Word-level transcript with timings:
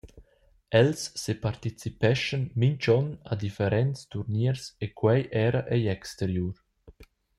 Els 0.79 1.01
separticipeschan 1.23 2.43
mintg’onn 2.63 3.09
a 3.31 3.33
differents 3.43 3.99
turniers 4.11 4.63
e 4.85 4.87
quei 4.99 5.21
era 5.47 5.61
egl 5.75 5.87
exteriur. 5.97 6.55